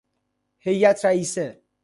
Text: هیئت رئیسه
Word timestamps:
هیئت 0.65 1.05
رئیسه 1.05 1.63